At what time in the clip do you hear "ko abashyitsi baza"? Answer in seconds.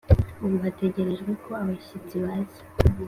1.43-2.61